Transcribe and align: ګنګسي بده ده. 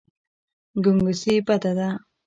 ګنګسي 0.83 1.33
بده 1.47 1.71
ده. 1.77 1.89